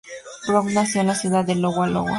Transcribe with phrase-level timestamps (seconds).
[0.47, 2.05] Brown nació en la ciudad de Iowa, Iowa.